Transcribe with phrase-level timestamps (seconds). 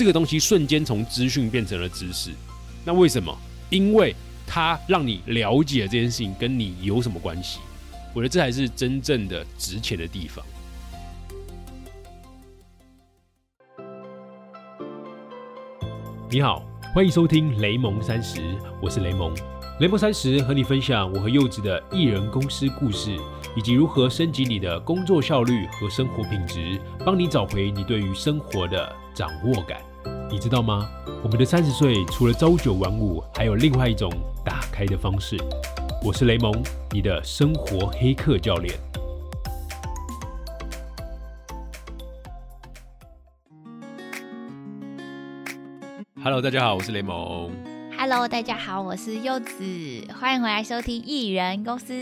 [0.00, 2.30] 这个东西瞬间从资讯变成了知识。
[2.86, 3.36] 那为什么？
[3.68, 7.58] 因为它让你了解这件事情跟你有什么关系。
[8.14, 10.42] 我觉得这才是真正的值钱的地方。
[16.30, 16.64] 你好，
[16.94, 18.40] 欢迎收听雷蒙三十，
[18.80, 19.34] 我是雷蒙。
[19.80, 23.14] 雷蒙三十和你分享我和柚子的艺人公司故事，
[23.54, 29.78] 以及如何升级你的工作效率和生活品质，帮你找回你对于生活的掌握感。
[30.30, 30.88] 你知道吗？
[31.24, 34.08] 我们的三十岁除了朝九晚五，还有另外一种
[34.44, 35.36] 打开的方式。
[36.04, 36.52] 我是雷蒙，
[36.92, 38.78] 你的生活黑客教练。
[46.22, 47.50] Hello，大家好，我是雷蒙。
[47.98, 49.52] Hello，大家好，我是柚子，
[50.18, 51.92] 欢迎回来收听艺人公司，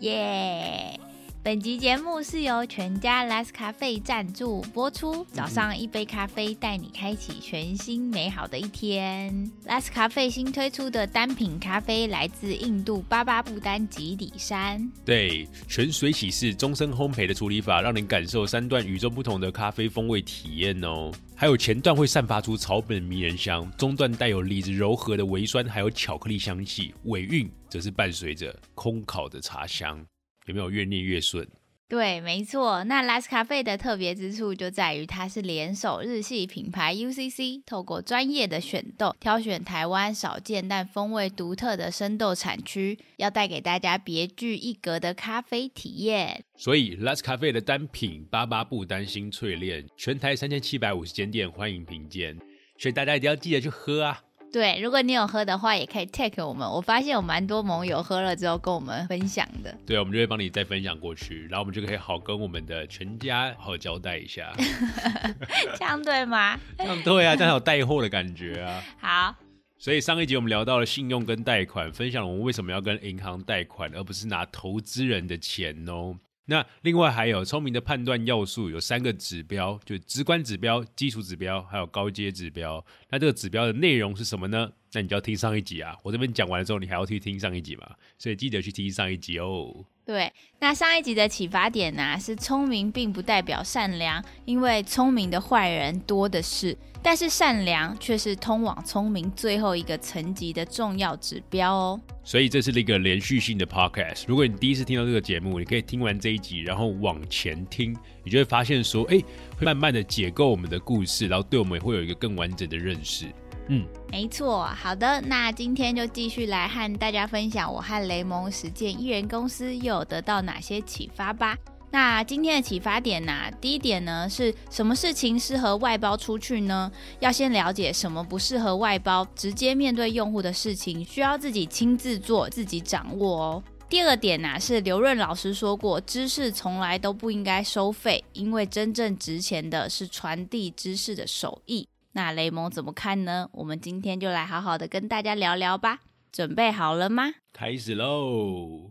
[0.00, 0.98] 耶、
[1.46, 5.24] 本集节目是由全家 Last 咖啡赞助播出。
[5.26, 9.48] 早上一杯咖啡，带你开启全新美好的一天。
[9.64, 14.90] Last 咖啡新推出的单品咖啡来自印度巴巴布丹吉里山。
[15.04, 21.12] 对，全水洗式终身烘焙的处理法，让您感受三段与众不同的咖啡风味体验哦。
[21.36, 30.04] 还有前段会散发出草本迷人香，中段带有李子柔和的微酸，还有巧克力香气，尾韵则是伴随着空烤的茶香，
[30.46, 31.46] 有没有越念越顺？
[31.88, 32.82] 对，没错。
[32.82, 46.42] 那咖啡的特别之处就在于它是联手日系品牌 UCC，透过专业的选豆，挑选台湾少见但风味独特的生豆产区，要带给大家别具一格的咖啡体验。
[46.56, 52.36] 所以咖啡的单品巴巴不担心淬炼，全台三千七百五十间店欢迎品鉴，
[52.76, 54.24] 所以大家一定要记得去喝啊！
[54.52, 56.66] 对，如果你有喝的话，也可以 take 我们。
[56.66, 59.76] 我发现有蛮多盟友喝了之后跟我们分享的。
[59.84, 64.52] 对，我们就会帮你再分享过去，然后我们就可以好跟我们的全家好好交代一下。
[65.78, 66.58] 这样对吗？
[66.78, 68.82] 这样对啊，这样有带货的感觉啊。
[68.98, 69.34] 好，
[69.76, 76.16] 所以上一集我们聊到了信用跟贷款，分享了我们为什么要跟银行贷款，而不是拿投资人的钱哦。
[76.46, 82.84] 那另外还有聪明的判断要素有三个指标，就直观指标、基础指标，还有高阶指标。
[83.10, 84.72] 那这个指标的内容是什么呢？
[84.92, 85.94] 那你就要听上一集啊。
[86.02, 89.84] 我这边讲完了之后，你还要去听上一集嘛，所以记得去听上一集哦。
[90.06, 102.00] 对，那上一集的启发点呢、是聪明并不代表善良，因为聪明的坏人多的是，但是善良却是通往聪明最后一个层级的重要指标哦。
[102.22, 104.22] 所以这是一个连续性的 podcast。
[104.28, 107.92] 如果你第一次听到这个节目，你可以听完这一集，然后往前听，
[108.22, 109.20] 你就会发现说，哎，
[109.58, 113.26] 会慢慢的解构我们的故事，然后对我们会有一个更完整的认识。
[113.68, 121.56] 嗯，没错，好的，那今天就继续来和大家分享我和雷蒙实践艺人公司又有得到哪些启发吧。
[121.90, 126.90] 那今天的启发点呢、第一点呢是什么事情适合外包出去呢？
[127.20, 133.62] 要先了解什么不适合外包，直接面对用户的事情，需要自己亲自做、自己掌握哦。
[133.88, 141.88] 第二点呢、是刘润老师说过，知识从来都不应该收费，因为真正值钱的是传递知识的手艺。
[142.16, 143.46] 那雷蒙怎么看呢？
[143.52, 145.98] 我们今天就来好好的跟大家聊聊吧。
[146.32, 147.24] 准备好了吗？
[147.52, 148.90] 开始喽。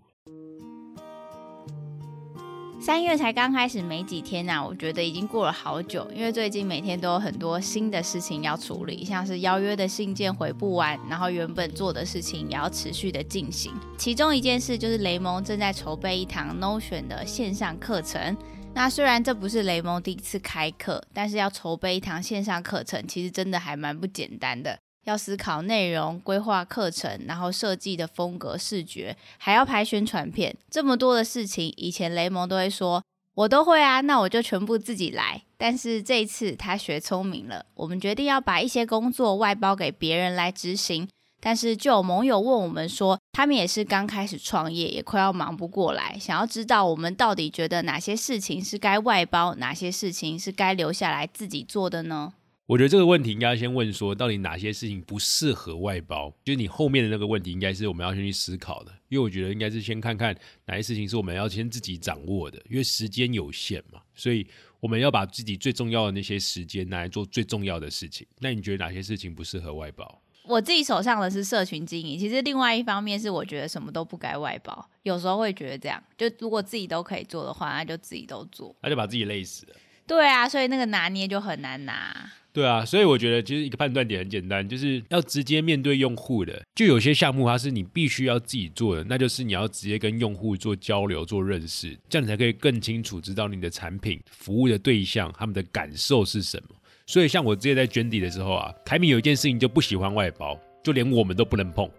[2.79, 13.73] 三月才刚开始没几天呐、我觉得已经过了好久，因为最近每天都有很多新的事情要处理，像是邀约的信件回不完，然后原本做的事情也要持续的进行。
[13.97, 18.37] 其中一件事就是雷蒙正在筹备一堂 Notion 的线上课程。
[18.75, 24.77] 那虽然这不是雷蒙第一次开课，但是要筹备一堂线上课程，其实真的还蛮不简单的。
[25.05, 33.01] 要思考内容、规划课程，然后设计的风格、视觉，还要拍宣传片，这么多的事情，以前雷蒙都会说
[33.35, 35.43] 我都会啊，那我就全部自己来。
[35.55, 41.07] 但是这一次他学聪明了，我们决定要把一些工作外包给别人来执行。
[41.45, 52.33] 但是就有盟友问我们说，他们也是刚开始创业，也快要忙不过来，想要知道我们到底觉得哪些事情是该外包，哪些事情是该留下来自己做的呢？
[52.65, 56.33] 我觉得这个问题应该先问说，到底哪些事情不适合外包？
[56.43, 58.91] 就是你后面的那个问题，应该是我们要先去思考的。
[59.09, 64.47] 因为我觉得应该是先看看哪些事情是我们要先自己掌握的，因为时间有限嘛，所以
[64.79, 68.25] 我们要把自己最重要的那些时间拿来做最重要的事情。
[68.39, 70.19] 那你觉得哪些事情不适合外包？
[70.47, 78.75] 我自己手上的是社群经营，其实另外一方面是我觉得什么都不该外包，有时候会觉得这样，就如果自己都可以做的话，那就自己都做。
[78.81, 79.73] 那就把自己累死了。
[80.07, 82.31] 对啊，所以那个拿捏就很难拿。
[82.53, 86.61] 对啊，所以我觉得其实一个判断点很简单，就是要直接面对用户的。
[86.73, 96.69] 就有些项目它是你必须要自己做的，那就是你要直接跟用户做交流、做认识，这样你才可以更清楚知道你的产品服务的对象他们的感受是什么。
[97.05, 101.89] 所以像我之前在捐底的时候啊，凯米有一件事情就不喜欢外包，就连我们都不能碰，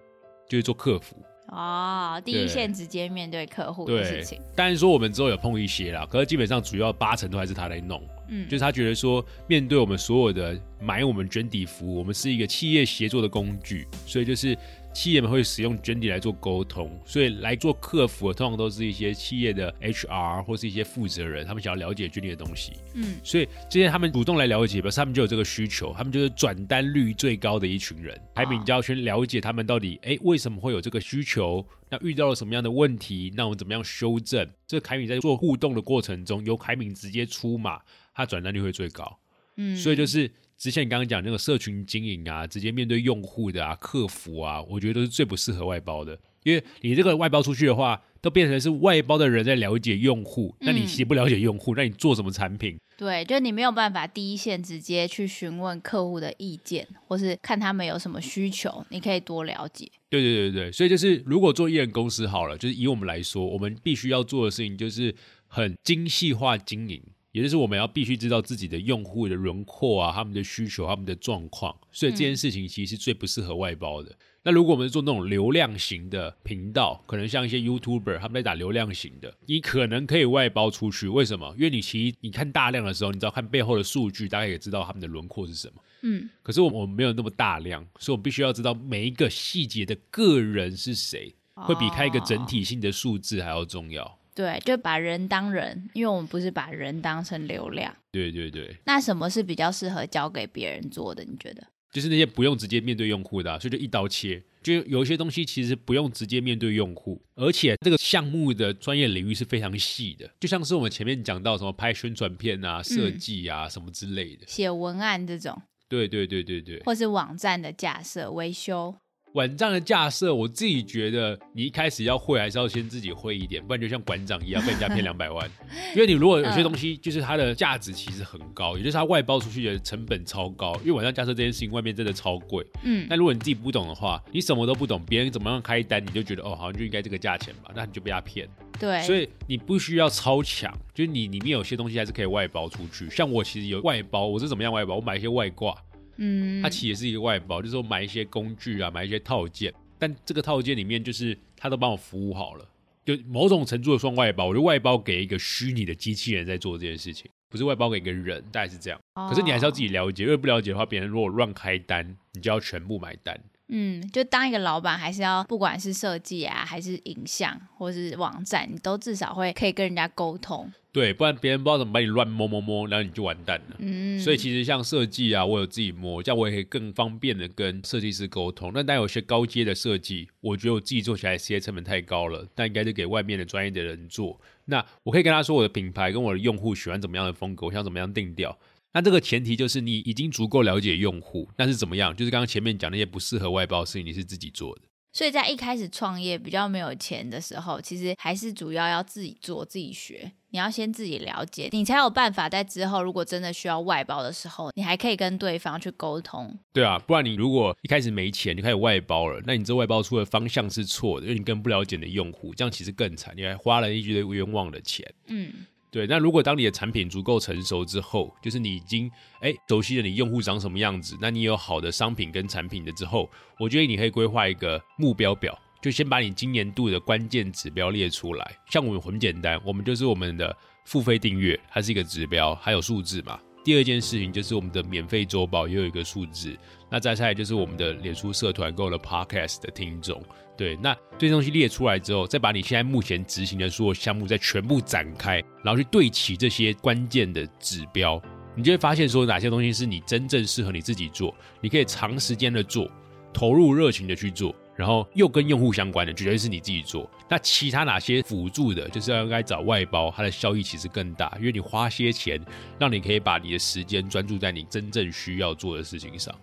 [0.49, 1.17] 就是做客服。
[1.49, 8.03] 哦，第一对线直接面对客户的事情，当然说我们之后有碰一些啦，可是基本上主要八成都还是他来弄。
[8.29, 14.59] 嗯，就是他觉得说，面对我们所有的买我们卷底服务，我们是一个企业协作的工具，所以就是
[14.97, 28.19] 企业们会使用卷底来做沟通，所以来做客服的通常都是一些企业的 HR 或是一些负责人，他们想要了解卷底的东西，嗯，所以这些他们主动来了解，表示他们就有这个需求，他们就是转单率最高的一群人。
[28.35, 34.49] 海敏就要先了解他们到底哎为什么会有这个需求，那遇到了什么样的问题，那我们怎么样修正？
[34.67, 37.83] 这凯敏在做互动的过程中，由凯敏直接出马。
[38.15, 39.19] 他转单率会最高，
[39.57, 52.79] 嗯，所以就是之前你刚刚讲那个社群经营啊，直接面对用户的啊，客服啊，我觉得都是最不适合外包的，因为你这个外包出去的话，都变成是外包的人在了解用户，那你其实不了解用户，那你做什么产品？
[52.97, 59.87] 对，就你没有办法第一线直接去询问客户的意见，或是看他们有什么需求，你可以多了解。
[60.09, 65.15] 对对对对，所以就是如果做艺人公司好了，就是以我们来说，我们必须要做的事情就是
[65.47, 67.03] 很精细化经营。
[67.37, 74.11] 也就是我们要必须知道自己的用户的轮廓啊，他们的需求、他们的状况，所以这件事情其实是最不适合外包的。
[74.43, 81.09] 那如果我们做那种流量型的频道，可能像一些 YouTuber 他们在打流量型的，你可能可以外包出去。
[81.09, 81.53] 为什么？
[81.59, 85.83] 因为你其实你看大量的时候，你知道看背后的数据，大概也知道他们的轮廓是什么。
[86.05, 94.19] 嗯，可是我们没有那么大量，所以我们必须要知道每一个细节的个人是谁，会比开一个整体性的数字还要重要。
[94.37, 97.97] 对，就把人当人，因为我们不是把人当成流量。
[98.13, 101.25] 对对对，那什么是比较适合交给别人做的？
[101.25, 101.67] 你觉得？
[101.91, 104.43] 就是那些不用直接面对用户的、啊，所以就一刀切。
[104.63, 118.95] 就有一些东西其实不用直接面对用户，而且这个项目的专业领域是非常细的，就像是我们前面讲到什么拍宣传片啊、设计啊、什么之类的，写文案这种，对对对对对，或是网站的架设、维修。
[119.37, 125.47] 网站的架设，我自己觉得你一开始要会，还是要先自己会一点，不然就像馆长一样被人家骗两百万。
[125.95, 132.67] 因为你如果有些东西就是它的价值其实很高，也就是它外包出去的成本超高，因为晚上架设这件事情外面真的超贵。
[132.83, 138.49] 嗯，那如果你自己不懂的话，你什么都不懂，别人怎么样开单，你就觉得哦，好像就应该这个价钱吧，那你就被他骗。
[138.79, 143.09] 对，所以你不需要超强，就是你里面有些东西还是可以外包出去。
[143.11, 144.97] 像我其实有外包，我是怎么样外包？
[144.97, 145.75] 我买一些外挂，
[146.17, 149.73] 嗯，它其实也是一个外包，就是我买一些工具啊，买一些套件。
[149.99, 152.69] 但这个套件里面就是他都帮我服务好了，
[153.05, 159.01] 就某种程度的算外包，我就外包给一个虚拟的机器人在做这件事情，不是外包给一个人，大概是这样。
[159.29, 163.41] 可是你还是要自己了解，因为不了解的话，别人如果乱开单，你就要全部买单。
[163.69, 170.71] 嗯，就当一个老板，还是要不管是设计啊，还是影像，或是网站，你都至少会可以跟人家沟通。
[170.93, 173.77] 对，不然别人不知道怎么把你乱摸摸摸，然后你就完蛋了。
[173.81, 178.71] 嗯，所以其实像设计啊，我有自己摸，这样我也可以更方便的跟设计师沟通。
[178.73, 184.41] 那但有些高阶的设计，我觉得我自己做起来时间成本太高了，但应该是给外面的专业的人做。
[184.65, 188.57] 那我可以跟他说我的品牌跟我的用户喜欢怎么样的风格，我想怎么样定调。
[188.93, 192.15] 那这个前提就是你已经足够了解用户，那是怎么样？
[192.17, 194.83] 就是刚刚前面讲那些不适合外包的事情，你是自己做的。
[195.13, 200.31] 所以在一开始创业比较没有钱的时候，其实还是主要要自己做、自己学。
[200.51, 206.59] 你要先自己了解，你才有办法在之后如果真的需要外包的时候，你还可以跟对方去沟通。
[206.73, 215.07] 对啊，不然你如果一开始没钱就开始外包了，那你这外包出的方向是错的，因为你更不了解你的用户，这样其实更惨，你还花了一堆冤枉的钱。
[215.27, 215.53] 嗯，
[215.97, 219.11] 对，那如果当你的产品足够成熟之后，就是你已经
[219.41, 228.57] 哎熟悉了你用户长什么样子，那你有好的商品跟产品的之后，我觉得你可以规划一个目标表，就先把你今年度的关键指标列出来。
[228.69, 233.41] 像我们很简单，我们就是我们的付费订阅，它是一个指标，还有数字嘛。
[233.67, 236.57] 第二件事情就是我们的免费周报也有一个数字，
[236.89, 240.23] 那再下来就是我们的脸书社团购了 podcast 的听众。
[240.57, 248.23] 对，那这些东西列出来之后，再把你现在目前执行的所有项目再全部展开，然后去对齐这些关键的指标，
[248.55, 252.89] 你就会发现说哪些东西是你真正适合你自己做，你可以长时间的做，
[253.33, 257.11] 投入热情的去做，然后又跟用户相关的，绝对是你自己做。
[257.29, 262.41] 那其他哪些辅助的，就是要应该找外包，它的效益其实更大，因为你花些钱，
[262.79, 266.35] 让你可以把你的时间专注在你真正需要做的事情上。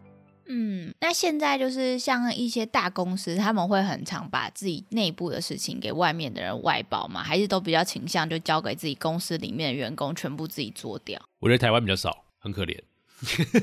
[0.46, 7.24] 嗯，那现在就是像一些大公司，他们会很常把自己内部的事情给外面的人外包嘛？
[7.24, 11.20] 还是都比较倾向就交给自己公司里面的员工全部自己做掉？
[11.40, 12.78] 我觉得台湾比较少，很可怜。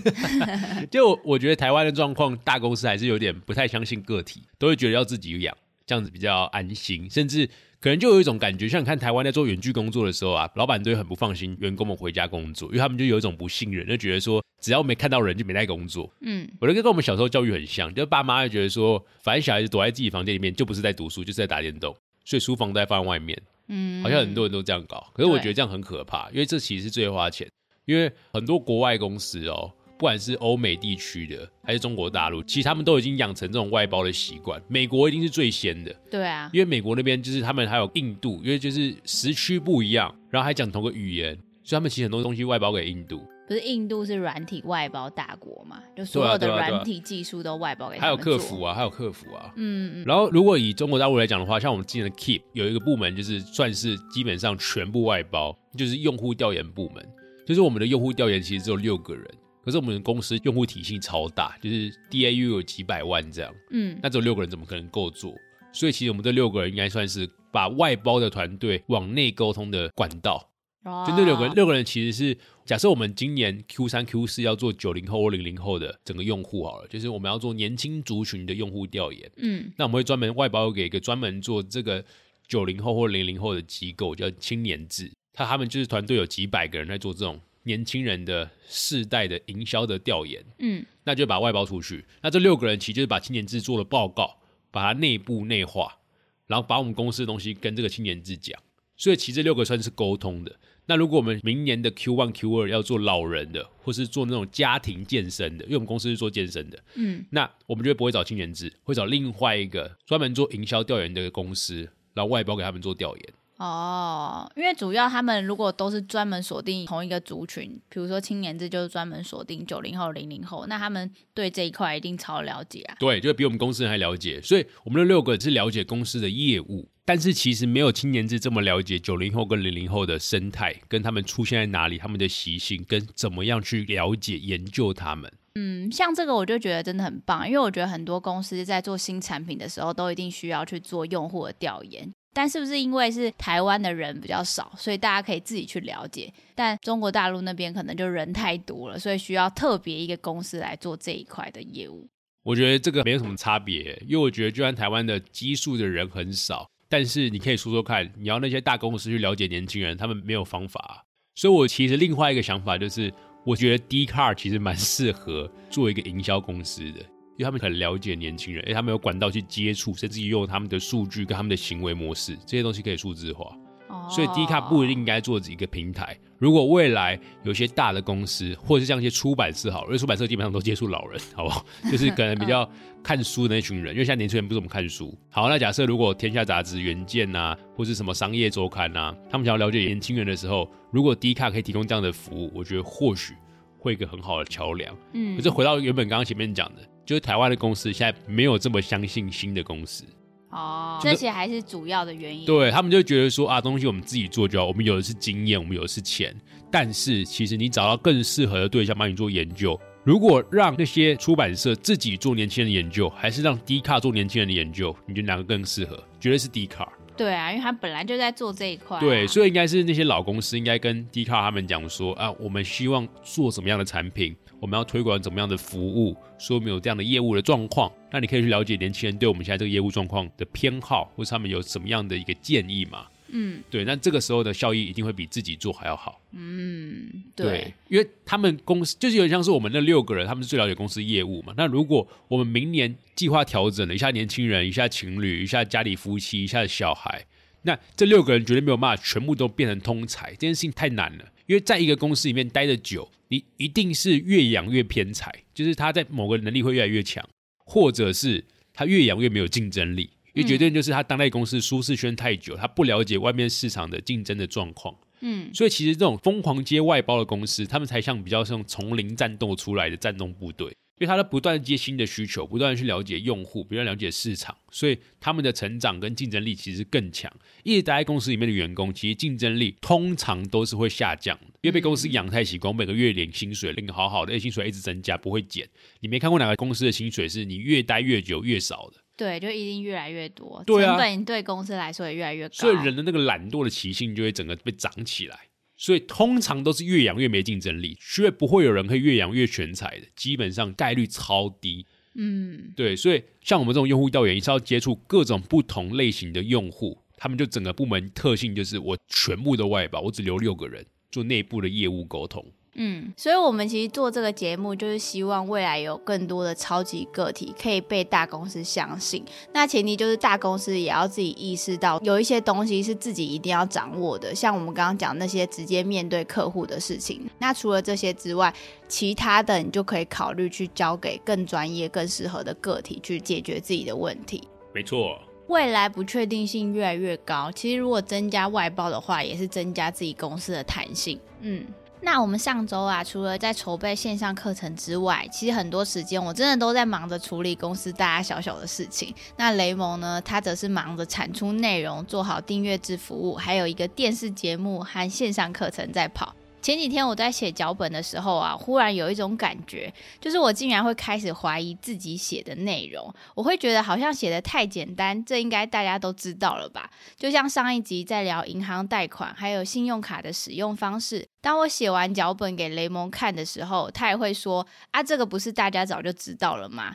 [0.91, 5.55] 就我觉得台湾的状况，大公司还是有点不太相信个体，都会觉得要自己养，
[5.91, 7.11] 这样子比较安心。
[7.11, 7.45] 甚至
[7.81, 16.09] 可能就有一种感觉，像你看台湾在做远距工作的时候啊，老板都很不放心员工们回家工作，因为他们就有一种不信任，就觉得说只要没看到人就没在工作。
[16.21, 21.93] 嗯，我觉得跟我们小时候教育很像，就爸妈就觉得说，反正小孩子躲在自己房间里面就不是在读书，就是在打电动，
[22.25, 23.37] 所以书房都在放在外面。
[23.67, 27.49] 嗯，好像很多人都这样搞，可是我对觉得这样很可怕，因为这其实是最花钱。
[27.87, 34.59] 因为很多国外公司哦，不管是欧美地区的还是中国大陆，其实他们都已经养成这种外包的习惯。
[34.67, 49.53] 美国一定是最先的，对啊，因为美国那边就是他们还有印度，因为就是时区不一样，然后还讲同个语言，所以他们其实很多东西外包给印度，不是印度是软体外包大国嘛，就所有的软体技术都外包给他还有客服啊，还有客服啊。
[49.57, 57.07] 嗯嗯然后，如果以中国大陆来讲的话，像我们之前的 Keep 有一个部门，就是算是基本上全部外包，就是用户调研部门。
[57.47, 59.29] 就是我们的用户调研其实只有六个人，
[59.65, 65.35] 可是我们公司用户体系超大，就是 DAU 有几百万这样，嗯，那只有六个人怎么可能够做？
[65.73, 70.49] 所以其实我们这六个人应该算是把外包的团队往内沟通的管道。
[70.85, 79.31] 哦就那六个人，六个人其实是假设我们今年 Q 三、Q 四要做九零后或零零后的整个用户好了，就是我们要做年轻族群的用户调研。
[79.37, 82.03] 嗯那我们会专门外包给一个专门做这个
[82.49, 85.13] 九零后或零零后的机构，叫青年志。
[85.35, 92.05] 他他们就是团队有几百个人在做这种年轻人的世代的营销的调研，嗯那就把外包出去。
[92.23, 94.39] 那这六个人其实就是把青年志做了报告，
[94.71, 95.99] 把它内部内化，
[96.47, 98.61] 然后把我们公司的东西跟这个青年志讲。
[98.97, 100.55] 所以其实这六个算是沟通的。
[100.87, 113.25] 那如果我们明年的 Q one、Q 二要做老人的，或是做那种家庭健身的，因为我们公司是做健身的，嗯那我们就不会找青年志，会找另外一个专门做营销调研的公司，然后外包给他们做调研。
[113.61, 122.97] 哦，因为主要他们如果都是专门锁定同一个族群，比如说青年志就是专门锁定九零后、零零后，那他们对这一块一定超了解啊。
[122.99, 135.31] 对，就比我们公司人还了解，所以我们的六个是了解公司的业务，但是其实没有青年志这么了解九零后跟零零后的生态，跟他们出现在哪里，他们的习性，跟怎么样去了解研究他们。
[135.57, 142.11] 嗯，像这个我就觉得真的很棒，因为我觉得很多公司在做新产品的时候，都一定需要去做用户的调研。
[142.33, 146.33] 但是不是因为是台湾的人比较少，所以大家可以自己去了解？
[146.55, 152.09] 但中国大陆那边可能就人太多了，所以需要特别一个公司来做这一块的业务。
[152.43, 161.05] 我觉得这个没有什么差别，因为我觉得就算台湾的基数的人很少，但是你可以说说看，你要那些大公司去了解年轻人，他们没有方法。
[161.35, 163.13] 所以我其实另外一个想法就是，
[163.45, 167.01] 我觉得 D Car 其实蛮适合做一个营销公司的，
[167.41, 173.47] 因为他们很了解年轻人，而且他们有管道去接触，甚至于用他们的数据跟他们的行为模式，这些东西可以数字化。
[173.89, 176.17] 哦所以 D 卡不一定应该做一个平台。
[176.39, 181.65] 如果未来有些大的公司，或者是像一些出版社好了，因为出版社基本上都接触老人，好不好？
[181.91, 182.69] 就是可能比较
[183.03, 185.17] 看书的那群人，因为现在年轻人不怎么看书。
[185.31, 193.35] 好，那假设如果天下杂志、原件呐，或是什么商业周刊呐，他们想要了解年轻人的时候，如果 D 卡可以提供这样的服务，我觉得或许
[193.79, 194.97] 会一个很好的桥梁。
[195.15, 200.05] 嗯可是回到原本刚刚前面讲的，就是台湾的公司现在没有这么相信新的公司。
[200.51, 202.45] 哦，这些还是主要的原因。
[202.45, 206.35] 对他们就觉得说啊，东西我们自己做就好，我们有的是经验，我们有的是钱。
[206.73, 216.03] 但是其实你找到更适合的对象帮你做研究，如果让那些出版社自己做年轻人的研究，还是让 D 卡做年轻人的研究，你觉得哪个更适合？
[216.19, 216.93] 绝对是 D 卡。
[217.17, 233.07] 对啊，因为他本来就在做这一块啊、对，所以应该是那些老公司应该跟 D 卡他们讲说啊，我们希望做什么样的产品，我们要推广怎么样的服务，说我们有这样的业务的状况，那你可以去了解年轻人对我们现在这个业务状况的偏好，或是他们有什么样的一个建议嘛？
[233.33, 236.21] 嗯对，那这个时候的效益一定会比自己做还要好。
[236.33, 241.55] 嗯，对，因为他们公司就是有点像是我们那六个人，他们是最了解公司业务嘛。
[241.57, 247.25] 那如果我们明年计划调整了一下年轻人，一下情侣，一下家里夫妻，一下小孩，
[247.63, 251.25] 那这六个人绝对没有办法全部都变成通才，这件事情太难了。
[251.51, 257.29] 因为在一个公司里面待的久，你一定是越养越偏财，就是他在某个能力会越来越强，
[257.65, 260.09] 或者是他越养越没有竞争力。
[260.33, 264.97] 因为绝对就是他当代公司舒适圈太久，他不了解外面市场的竞争的状况。
[265.23, 277.33] 嗯所以其实这种疯狂接外包的公司，他们才像比较像丛林战斗出来的战斗部队，因为他在不断接新的需求，不断去了解用户，不断了解市场，所以他们的成长跟竞争力其实更强。
[277.63, 285.67] 一直待在公司里面的员工，其实竞争力通常都是会下降的，因为被公司养太习惯，每个月领薪水领好好的，薪水一直增加，不会减。
[286.01, 289.01] 你没看过哪个公司的薪水是你越待越久越少的？
[289.17, 292.55] 对，就一定越来越多，对啊成本对公司来说也越来越高。
[292.55, 295.39] 所以人的那个懒惰的习性就会整个被长起来。
[295.81, 301.87] 所以通常都是越养越没竞争力，却不会有人可以越养越全才的，基本上概率超低。
[302.15, 312.45] 嗯对，所以像我们这种用户调研，是要接触各种不同类型的用户，他们就整个部门特性就是我全部都外包，我只留六个人做内部的业务沟通。
[312.83, 319.23] 嗯，所以我们其实做这个节目，就是希望未来有更多的超级个体可以被大公司相信。
[319.53, 327.29] 那前提就是大公司也要自己意识到，有一些东西是自己一定要掌握的，像我们刚刚讲那些直接面对客户的事情。
[327.39, 328.51] 那除了这些之外，
[328.89, 334.43] 其他的你就可以考虑去交给更专业、更适合的个体去解决自己的问题。
[334.73, 335.19] 没错。
[335.49, 341.21] 未来不确定性越来越高，其实如果增加外包的话，也是增加自己公司的弹性。
[341.43, 341.67] 嗯。
[342.03, 349.15] 那我们上周啊，除了在筹备线上课程之外，其实很多时间我真的都在忙着处理公司大大小小的事情。
[349.37, 356.35] 那雷蒙呢，他则是忙着产出内容，做好订阅制服务，还有一个电视节目和线上课程在跑。
[356.63, 359.91] 前几天我在写脚本的时候啊，忽然有一种感觉，
[360.21, 363.15] 就是我竟然会开始怀疑自己写的内容。
[363.35, 366.91] 我会觉得好像写的太简单，这应该大家都知道了吧？
[367.17, 376.95] 就像上一集在聊银行贷款还有信用卡的使用方式，当我写完脚本给雷蒙看的时候，他也会说：“啊，这个不是大家早就知道了吗？”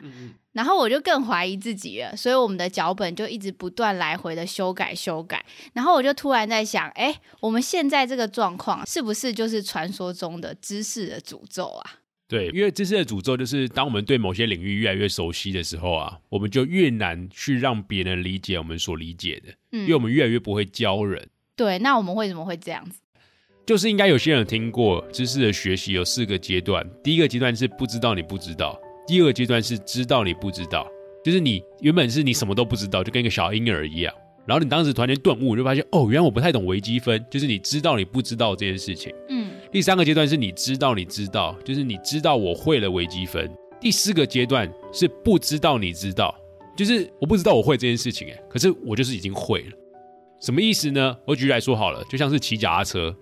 [0.52, 5.44] 然后我就更怀疑自己了，所以我们的脚本就一直不断来回的修改修改。
[5.74, 11.90] 然后我就突然在想，哎，我们现在这个状况是不是就是传说中的知识的诅咒啊？
[12.28, 21.28] 对，因为知识的诅咒就是当我们对某些领域越来越熟悉的时候啊，我们就越难去让别人理解我们所理解的，因为我们越来越不会教人。
[21.54, 23.00] 对，那我们为什么会这样子？
[23.66, 28.80] 就是应该有些人听过知识的学习有四个阶段，第一个阶段是不知道你不知道。
[29.08, 30.86] 第二个阶段是知道你不知道，
[31.24, 34.14] 就是你原本是你什么都不知道，就跟一个小婴儿一样。
[34.46, 39.12] 然后你当时突然间顿悟，就发现哦，原来我不太懂微积分，就是你知道你不知道这件事情。
[39.28, 39.50] 嗯。
[39.72, 43.50] 第三个阶段是你知道你知道，就是你知道我会了微积分。
[43.80, 46.32] 第四个阶段是不知道你知道，
[46.76, 49.72] 就是我不知道我会这件事情，哎，可是我就是已经会了。
[50.40, 51.16] 什么意思呢？
[51.26, 53.12] 我举例来说好了，就像是骑脚踏车。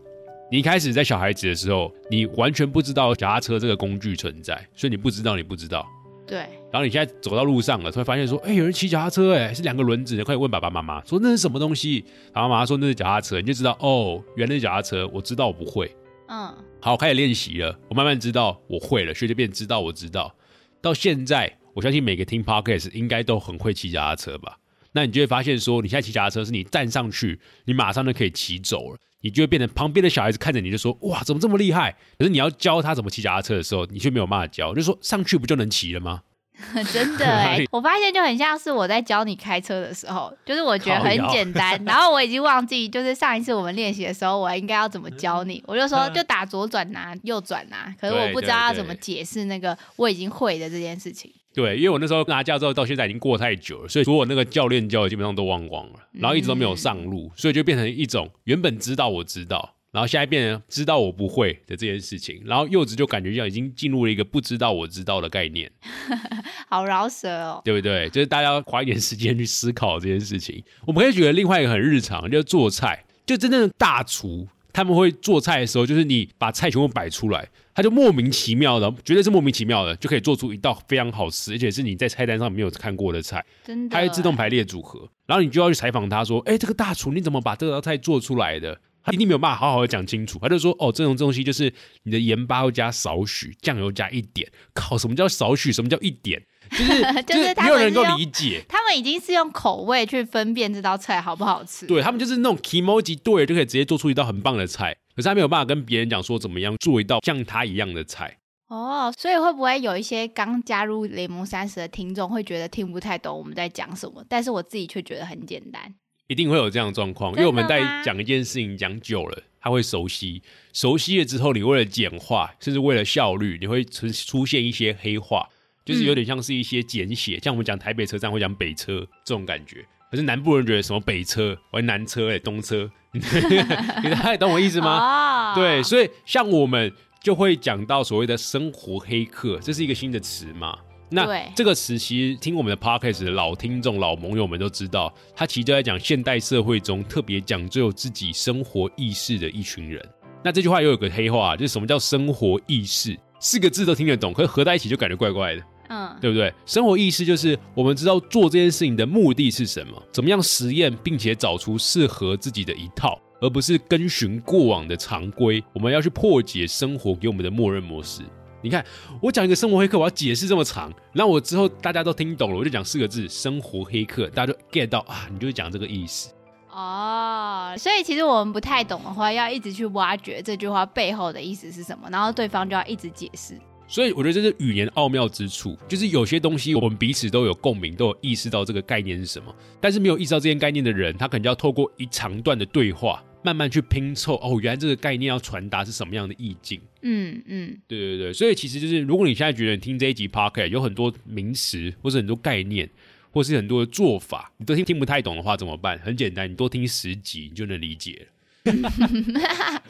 [0.51, 5.87] 你一开始在小孩子的时候，你完全不知道脚踏车这个工具存在，所以你不知道，你不知道。
[6.27, 6.39] 对。
[6.71, 15.09] 然后你现在走到路上了，突然发现说：“哎，有人骑脚踏车，哎，是两个轮子。”你快问爸爸妈妈说：“那是什么东西？”爸爸妈妈说：“那是脚踏车。”你就知道哦，原来是脚踏车。
[15.13, 15.91] 我知道我不会。
[16.29, 16.55] 嗯。
[16.81, 17.79] 好，开始练习了。
[17.89, 20.35] 我慢慢知道我会了，所以就变知道我知道。
[20.83, 24.59] 到现在，我相信每个听 podcast 应该都很会骑脚踏车吧？
[24.93, 28.99] 那你就会发现说，你现在骑脚踏车是你站上去，你马上就可以骑走了。
[29.25, 31.97] 你就会变成旁边的小孩子看着你就说哇怎么这么厉害？
[32.19, 36.21] 可是你要教他怎么骑脚踏车的时候，你却没有办法教，就说上去不就能骑了吗？
[36.93, 45.61] 真的哎， 我发现就很像是我在教你开车的时候，就是我觉得很简单，然后我已经忘记就是上一次我们练习的时候，我应该要怎么教你？
[45.67, 51.33] 我就说就打左转呐，右转呐，可是我不知道要怎么解释那个我已经会的这件事情。
[51.55, 65.71] 对，因为我那时候拿驾照到现在已经过太久了，所以所有那个教练教的基本上都忘光了，然后一直都没有上路，所以就变成一种原本知道我知道，然后现在变成知道我不会的这件事情，然后柚子就感觉像已经进入了一个不知道我知道的概念，
[66.69, 68.09] 好饶舌哦，对不对？
[68.09, 70.61] 就是大家花一点时间去思考这件事情。
[70.85, 77.49] 我们可以举得另外一个很日常，就是做菜，就真正的大厨他们会做菜的时候，就是你把菜全部摆出来。
[77.77, 85.09] 他就莫名其妙的，绝对是莫名其妙的，就可以做出一道非常好吃，而且是你在菜单上没有看过的菜， 真的，它会自动排列组合。
[85.27, 90.39] 然后你就要去采访他说：“哎，这个大厨你怎么把这道菜做出来的？”他一定没有办法好好的讲清楚。
[90.41, 91.71] 他就说：“哦，这种东西就是
[92.05, 94.51] 你的盐巴要加少许，酱油加一点。
[94.73, 95.71] 靠，什么叫少许？
[95.71, 96.43] 什么叫一点？
[96.71, 98.65] 就是 就是没有人能够理解。
[98.69, 101.87] 他们已经是用口味去分辨这道菜好不好吃。
[101.87, 114.25] 对他们就是那种 emoji 对就可以直接做出一道很棒的菜。”可是他没有办法跟别人讲说怎么样做一道像他一样的菜哦，所以会不会有一些刚加入雷蒙三十的听众会觉得听不太懂我们在讲什么？
[114.29, 115.95] 但是我自己却觉得很简单。
[116.27, 125.47] 一定会有这样的状况，因为我们在讲一件事情讲久了，他会熟悉，熟悉了之后，你为了简化，甚至为了效率，你会出出现一些黑话，
[125.85, 129.85] 就是有点像是一些简写，像我们讲台北车站会讲北车这种感觉。
[130.11, 132.89] 可是南部人觉得什么北车，或南车哎，东车。
[133.13, 135.55] 你大概懂我意思吗？
[135.55, 140.79] 对，所以像我们就会讲到所谓的生活黑客，这是一个新的词嘛？
[141.11, 150.05] 那这个词其实听我们的 podcast 的老听众、老盟友们都知道，他其实就在讲现代社会中特别讲究自己生活意识的一群人。
[150.43, 153.17] 那这句话又有个黑话，就是什么叫生活意识？
[153.39, 155.63] 四个字都听得懂，可是合在一起就感觉怪怪的。
[155.89, 156.53] 嗯，对不对？
[156.67, 165.63] 生活意识就是我们知道做这件事情的目的是什么，怎么样实验，并且找出适合自己的一套，而不是跟循过往的常规。
[165.73, 168.23] 我们要去破解生活给我们的默认模式。
[168.63, 168.83] 你看，
[169.21, 176.31] 我讲一个生活黑客，我要解释这么长，那我之后大家都听懂了，我就讲四个字：生活黑客，大家就 get 到啊，你就讲这个意思。
[176.71, 183.57] 哦，所以其实我们不太懂的话，要一直去挖掘这句话背后的意思是什么，然后对方就要一直解释。
[183.87, 194.37] 所以我觉得这是语言奥妙之处，就是有些东西我们彼此都有共鸣，都有意识到这个概念是什么，但是没有意识到这些概念的人，他可能就要透过一长段的对话，慢慢去拼凑。
[194.37, 196.81] 哦，原来这个概念要传达是什么样的意境？
[197.03, 198.33] 嗯嗯，对对对。
[198.33, 202.89] 所以其实就是，如果你现在觉得你听这一集 podcast 有很多名词，或是很多概念，
[203.31, 205.99] 或是很多的做法，你都听听不太懂的话，怎么办？
[205.99, 208.29] 很简单，你多听十集，你就能理解了。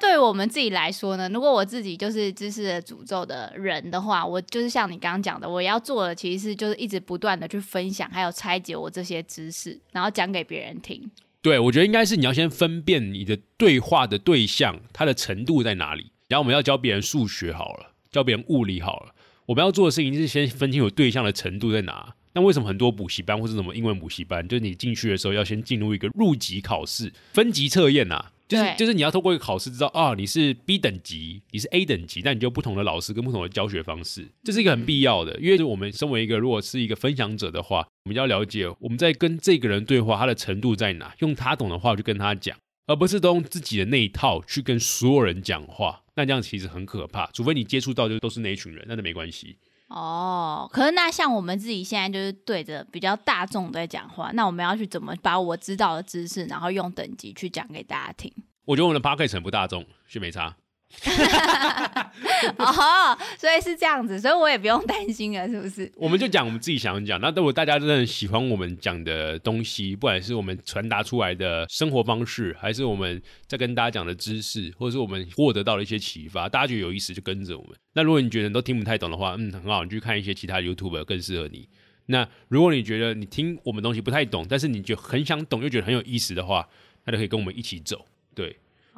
[0.00, 1.28] 对于我们自己来说呢？
[1.28, 11.10] 如果我自己就是知识的诅咒的人的话，我就是像你刚刚讲的，我要做的其实是就是一直不断的去分享，还有拆解我这些知识，然后讲给别人听。
[11.42, 16.10] 对，我觉得应该是你要先分辨你的对话的对象，他的程度在哪里。
[16.28, 19.14] 然后我们要教别人数学好了，教别人物理好了，
[19.46, 22.14] 我们要做的事情就是先分清楚对象的程度在哪。
[22.32, 28.24] 那为什么很多补习班或是什么英文补习班，就是你进去的时候要先进入一个入级考试、分级测验呐？
[28.46, 35.38] 就是就是你要通过一个考试知道啊，你是 B 等级，你是 A 等级，那你就不同的老师跟不同的教学方式，这是一个很必要的。
[35.40, 46.02] 因为我们身为一个如果是一个分享者的话，我们要了解我们在跟这个人对话，他的程度在哪，用他懂的话去跟他讲，而不是都用自己的那一套去跟所有人讲话。
[46.16, 49.56] 那这样其实很可怕，除非你接触到就都是那一群人，那就没关系。
[49.94, 58.32] 哦，可是那像我们自己现在就是对着比较大众在讲话，那我们要去怎么把我知道的知识，然后用等级去讲给大家听？
[58.64, 60.56] 我觉得我们的 p a r k 很不大众，是没差。
[62.58, 65.90] 哦，所以是这样子，所以我也不用担心了，是不是？
[65.96, 77.72] 我们就讲我们自己想讲，那如果大家真的喜欢我们讲的东西，不管是我们传达出来的生活方式，还是我们在跟大家讲的知识，或者是我们获得到的一些启发，大家觉得有意思就跟着我们。
[77.94, 81.68] 那如果你觉得都听不太懂的话，嗯，很好，你去看一些其他 YouTube 更适合你。
[82.06, 86.68] 那如果你觉得你听我们东西不太懂，但是你就很想懂又觉得很有意思的话，
[87.04, 88.04] 那就可以跟我们一起走，
[88.34, 88.56] 对。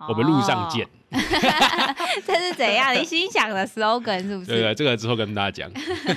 [0.09, 0.87] 我们路上见。
[2.27, 2.95] 这是怎样？
[2.95, 4.51] 你心想的 slogan 是不是？
[4.51, 5.71] 对对，这个之后跟大家讲。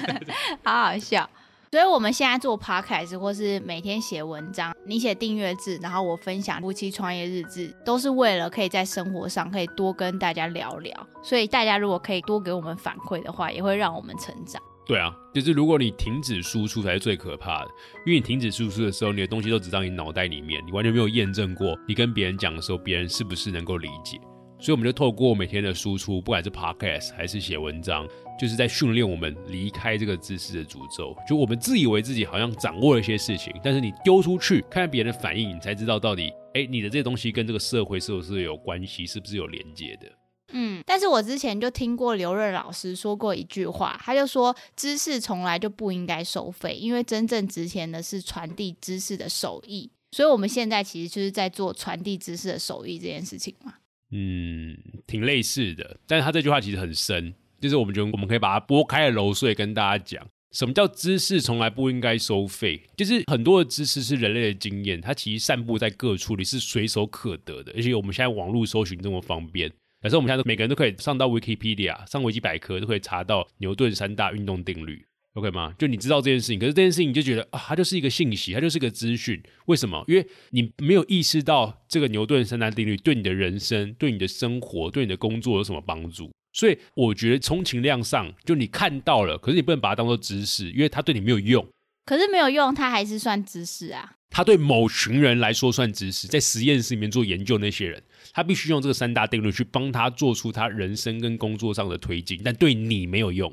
[0.64, 1.30] 好好笑。
[1.72, 11.08] 所以我们现在做 podcast 或是每天写文章，你写订阅制，然后我分享夫妻创业日志，都是为了可以在生活上可以多跟大家聊聊。
[11.22, 14.60] 所以大家如果可以多给我们反馈的话，也会让我们成长。
[14.88, 17.68] 对啊，就是如果你停止输出才是最可怕的，
[18.04, 24.20] 因为你停止输出的时候，你的东西都只在你脑袋里面，你完全没有验证过，你跟别人讲的时候，别人是不是能够理解。
[24.60, 28.06] 所以我们就透过每天的输出，不管是 podcast 还是写文章，
[28.38, 31.16] 就是在训练我们离开这个知识的诅咒。
[31.28, 40.12] 就我们自以为自己好像掌握了一些事情，但是你丢出去看看别人的反应，你才知道到底，哎，你的这些东西跟这个社会是不是有关系，是不是有连接的。
[40.52, 49.90] 嗯，但是我之前就听过刘润老师说过一句话，他就说知识从来就不应该收费，因为真正值钱的是传递知识的手艺。
[50.12, 53.76] 所以我们现在其实就是在做传递知识的手艺这件事情嘛。
[54.12, 62.82] 嗯，挺类似的，但是他这句话其实很深，就是我们觉得我们可以把它拨开了揉碎，跟大家讲什么叫知识从来不应该收费。
[62.98, 69.72] 就是很多的知识是人类的经验，它其实散布在各处，你是随手可得的，而且我们现在网络搜寻这么方便。
[70.02, 75.74] 可是我们现在每个人都可以上到 Wikipedia 上维基百科，都可以查到牛顿三大运动定律，OK 吗？
[75.78, 79.42] 就你知道这件事情，可是这件事情你就觉得啊，它就是一个信息，它就是一个资讯。
[79.66, 80.04] 为什么？
[80.08, 86.32] 因为你没有意识到这个牛顿三大定律对你的人生、对你的生活、对你的工作有什么帮助。
[86.54, 91.66] 所以我觉得充其量上，就你看到了，可是你不能把它当做知识，因为它对你没有用。
[92.06, 94.14] 可是没有用，它还是算知识啊。
[94.32, 98.02] 它对某群人来说算知识，在实验室里面做研究那些人。
[98.34, 103.52] 他必须用这个三大定律去帮他做出他人生跟工作上的推进，但对你没有用。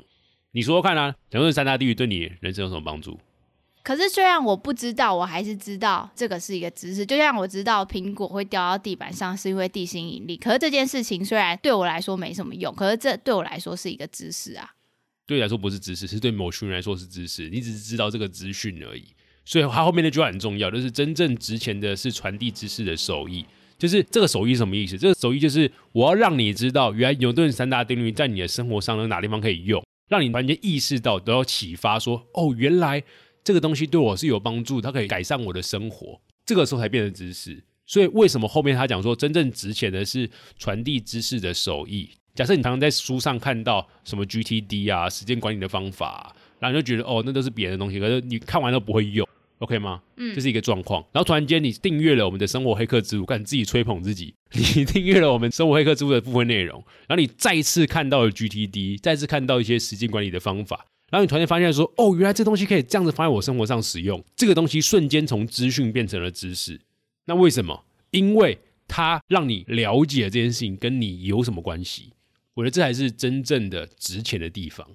[0.51, 3.19] 你说说看啊，讲这三大定律对你人生有什么帮助？
[3.83, 7.05] 可是虽然我不知道，我还是知道这个是一个知识。
[7.05, 14.71] 就像我知道苹果会掉到地板上是因为地心引力，可是这件事情虽然对我来说没什么用，可是这对我来说是一个知识啊。
[15.25, 17.49] 对你来说不是知识，是对某群人来说是知识。
[17.49, 19.05] 你只是知道这个资讯而已。
[19.45, 23.45] 所以他后面那句话很重要，就是真正值钱的是传递知识的手艺。
[23.77, 24.97] 就是这个手艺什么意思？
[24.97, 33.03] 这个手艺就是我要让你知道，原来牛顿三大定律在你的生活上有哪地方可以用，让你完全意识到，都要启发说，哦，原来
[33.43, 36.19] 这个东西对我是有帮助，它可以改善我的生活。
[36.45, 37.63] 这个时候才变成知识。
[37.85, 42.09] 所以为什么后面他讲说，真正值钱的是传递知识的手艺？
[42.35, 49.27] 假设你常常在书上看到什么 GTD 啊，时间管理的方法，然后你就觉得哦，那都是别人的东西，可是你看完都不会用。
[49.59, 50.01] OK 吗？
[50.17, 51.03] 嗯，这是一个状况。
[51.11, 54.33] 然后突然间，你订阅了我们的生活黑客之路，看自己吹捧自己。
[54.53, 66.79] 你订阅了我们生活黑客之路的部分内容，然后你再次看到了 GTD，再次看到一些时间管理的方法，然后你突然发现说，哦，原来这东西可以这样子放在我生活上使用，这个东西瞬间从资讯变成了知识。
[67.25, 67.83] 那为什么？
[68.11, 72.13] 因为它让你了解这件事情跟你有什么关系？
[72.53, 74.87] 我觉得这才是真正的值钱的地方。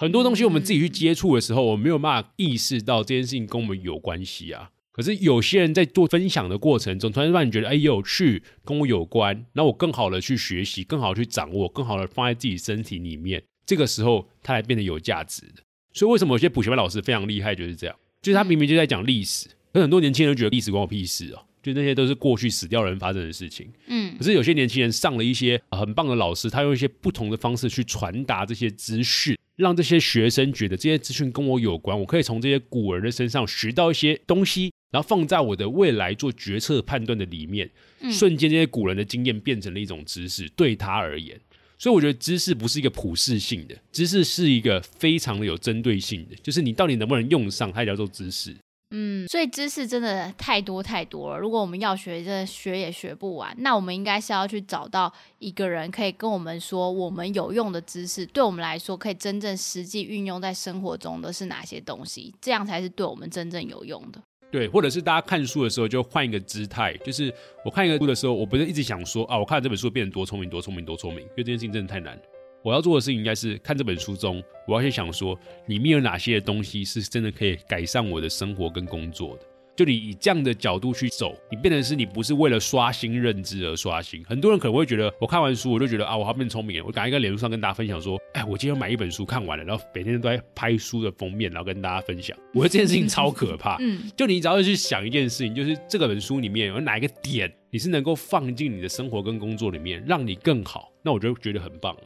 [0.00, 4.70] 很多东西我们自己去接触的时候，我没有办法意识到这件事情跟我们有关系啊。
[4.90, 15.62] 可是有些人在做分享的过程中，突然让你觉得哎有趣，跟我有关，那我更好的去学习，更好去掌握，更好的放在自己身体里面，这个时候它才变得有价值的。
[15.92, 21.44] 所以为什么有些补习班老师非常厉害，就是这样，就是他明明就在讲历史，可很多年轻人觉得历史关我屁事哦。
[21.62, 37.70] 就那些都是过去死掉人发生的事情，嗯，可是有些年轻人上了一些很棒的老师，他用一些不同的方式去传达这些资讯，让这些学生觉得这些资讯跟我有关，我可以从这些古人的身上学到一些东西，然后放在我的未来做决策判断的里面，
[38.10, 41.38] 瞬间这些古人的经验变成了一种知识，对他而言，
[41.78, 48.56] 所以我觉得知识不是一个普世性的，知识是一个非常的有针对性的，就是你到底能不能用上，它叫做知识。
[48.92, 51.38] 嗯，所以知识真的太多太多了。
[51.38, 53.54] 如果我们要学，真的学也学不完。
[53.58, 62.34] 那我们应该是要去找到一个人，可以跟我们说，我们有用的知识，对我们来说可以真正实际运用在生活中的是哪些东西？
[62.40, 64.20] 这样才是对我们真正有用的。
[64.50, 67.32] 对，或者是大家看书的时候就换一个姿态，就是
[67.64, 72.20] 我看一个书的时候，我不是一直想说啊，我看了这本书变得多聪明，多聪明，多聪明，因为这件事情真的太难。
[72.62, 79.46] 我要做的事情应该是看这本书中，我要先想说里面有哪些东西是真的可以改善我的生活跟工作的。
[79.76, 84.22] 就你以这样的角度去走，你变成是你不是为了刷新认知而刷新。
[84.26, 86.84] 很多人可能会觉得，我看完书我就觉得啊，我好变聪明了。
[86.84, 92.36] 我赶快在脸书上跟大家分享说，哎，我今天买一本书看完了，然后每天都在拍书的封面，然后跟大家分享。
[92.52, 93.78] 我觉得这件事情超可怕。
[93.80, 102.02] 嗯，就你只要去想一件事情，就是这个本书里面有哪一个点，你是能够放进你的生活跟工作里面，让你更好，那我就觉得很棒了。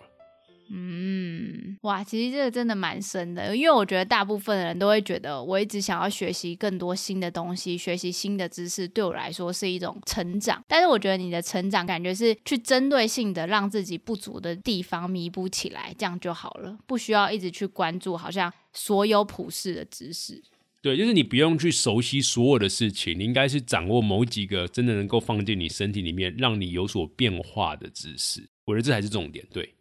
[0.70, 10.62] 嗯，哇，其实这个真的蛮深的，因为我觉得大部分的人都会觉得，我一直想要学习更多新的东西，学习新的知识，对我来说是一种成长。
[10.66, 20.42] 但是我觉得你的成长感觉是去针对性的让自己不足的地方弥补起来，这样就好了，不需要一直去关注好像所有普世的知识。
[20.80, 28.46] 对，就是你不用去熟悉所有的事情，你应该是掌握某几个真的能够放进你身体里面，让你有所变化的知识。
[28.64, 29.46] 我觉得这才是重点。
[29.52, 29.73] 对。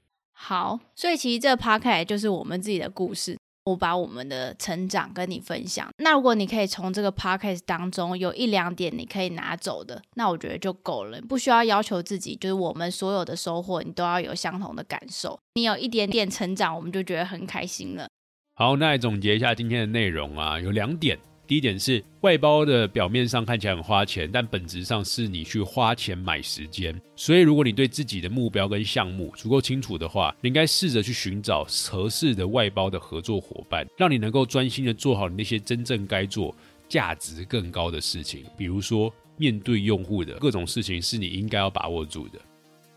[0.46, 5.88] 好，所以其实这个 podcast 就是我们自己的故事，我把我们的成长跟你分享。
[6.00, 15.40] 那如果你可以从这个 podcast 当中有一两点你可以拿走的，那我觉得就够了，不需要要求自己，就是我们所有的收获你都要有相同的感受。
[15.54, 18.10] 你有一点点成长，我们就觉得很开心了。
[18.56, 21.18] 好，那总结一下今天的内容啊，有两点。
[21.54, 27.00] 第一点是外包的表面上看起来很花钱，但本质上是你去花钱买时间。
[27.16, 36.56] 所以，如果你对自己的目标跟项目足够清楚的话，你应该试着去寻找合适的外包的合作伙伴，让你能够专心的做好你那些真正该做、
[36.90, 38.44] 价值更高的事情。
[38.58, 42.40] 比如说，面对用户的各种事情是你应该要把握住的。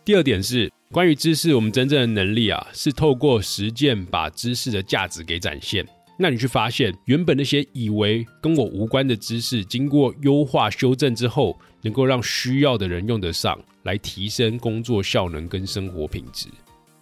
[0.02, 5.86] 第二点是关于知识，我们真正的能力啊，是透过实践把知识的价值给展现。
[6.18, 16.48] 那你去发现，原本那些以为跟我无关的知识，经过优化修正之后，能够让需要的人用得上，来提升工作效能跟生活品质。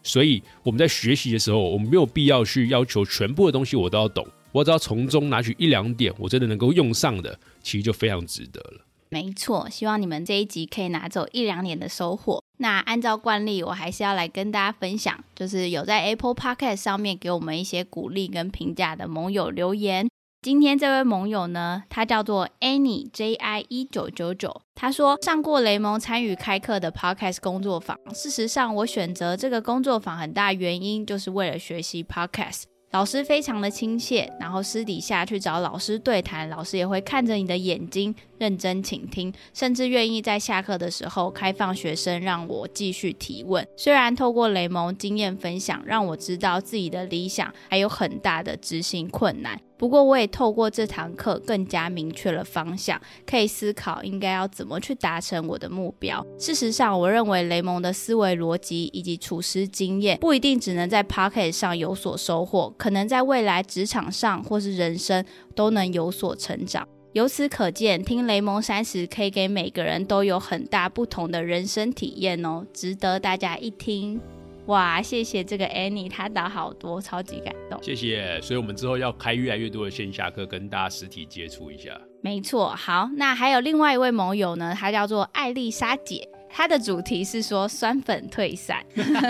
[0.02, 8.80] 所以我们在学习的时候，我们没有必要去要求全部的东西我都要懂，我只要从中拿取一两点我真的能够用上的，其实就非常值得了。
[9.14, 12.42] 没错，希望你们这一集可以拿走一两年的收获。
[12.58, 20.08] 那按照惯例，我还是要来跟大家分享，就是有在 Apple Podcast 上面给我们一些鼓励跟评价的盟友留言。
[20.42, 27.96] 今天这位盟友呢，他叫做 Annie J I 一九九九，他说上过雷蒙参与开课的 Podcast 工作坊。
[28.12, 32.64] 事实上，我选择这个工作坊很大原因就是为了学习 Podcast。
[32.92, 43.66] 老师非常的亲切，然后私底下去找老师对谈，老师也会看着你的眼睛，认真倾听，甚至愿意在下课的时候开放学生让我继续提问。
[43.76, 49.60] 虽然透过雷蒙经验分享，让我知道自己的理想还有很大的执行困难。
[49.76, 56.24] 不过，我也透过这堂课更加明确了方向，可以思考应该要怎么去达成我的目标。
[56.38, 65.22] 事实上，我认为雷蒙的思维逻辑以及处事经验不一定只能在 p o c k e t 上有所收获，可能在未来职场上或是人生
[65.56, 66.86] 都能有所成长。
[67.14, 74.20] 由此可见，听雷蒙三十可以给每个人都有很大不同的人生体验哦，值得大家一听。
[74.66, 77.80] 哇，谢谢这个 Annie，她打好多，超级感动。
[77.80, 81.96] 谢谢，所以我们之后要开越来越多的线下课，跟大家实体接触一下。
[82.20, 86.28] 没错，好，那还有另外一位盟友呢，她叫做艾丽莎姐。
[86.56, 88.80] 它的主题是说酸粉退散，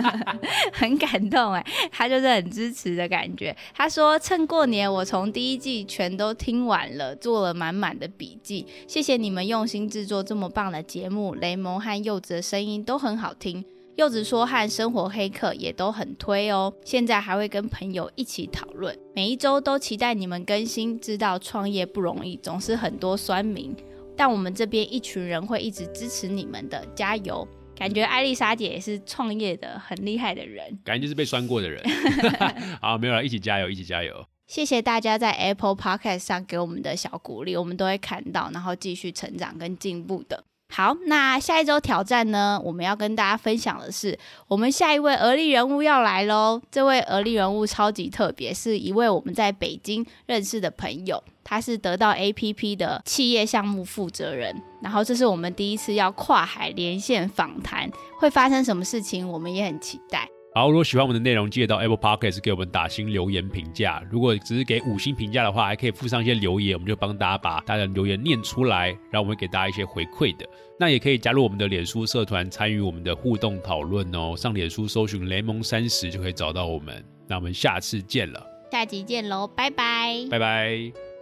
[0.74, 3.56] 很感动哎，他就是很支持的感觉。
[3.72, 8.66] 他说趁过年，我从第一季全都听完了，做了满满的笔记。
[8.86, 13.64] 谢谢你们用心制作这么棒的节目，雷蒙和柚子的声音都很好听。
[13.96, 21.00] 柚子说和生活黑客也都很推哦，现在还会跟朋友一起讨论，每一周都期待你们更新。
[21.00, 23.74] 知道创业不容易，总是很多酸民，
[24.16, 27.46] 但我们这边一群人会一直支持你们的，加油！
[27.76, 31.82] 感觉艾丽莎姐也是创业的很厉害的人，感觉就是被拴过的人。
[32.80, 34.24] 好，没有了，一起加油，一起加油！
[34.46, 40.44] 谢谢大家在 Apple Podcast 上给我们的小鼓励，我们都会看到，然后继续成长跟进步的。
[40.76, 42.60] 好，那下一周挑战呢？
[42.64, 46.60] 我们要跟大家分享的是，我们下一位而立人物要来喽。
[46.68, 54.60] 这位而立人物超级特别，是一位我们在北京认识的朋友，他是得到 APP 的企业项目负责人。
[54.82, 59.28] 然后这是我们第一次要跨海连线访谈，会发生什么事情？
[59.30, 60.28] 我们也很期待。
[60.54, 64.00] 好，如果喜欢我们的内容，记得到 Apple Podcast 给我们打新留言评价。
[64.08, 70.46] 如果只是给五星评价的话，还可以附上一些留言，我们就帮大家把大家的留言念出来，然后我们给大家一些回馈的。
[70.78, 74.36] 那也可以加入我们的脸书社团，参与我们的互动讨论哦。
[74.36, 77.04] 上脸书搜寻雷蒙三十就可以找到我们。
[77.26, 78.40] 那我们下次见了，
[78.70, 81.13] 下集见喽，拜拜，拜拜。